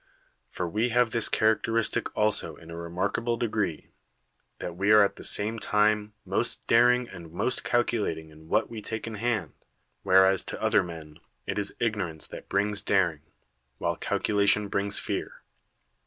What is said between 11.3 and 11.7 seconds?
it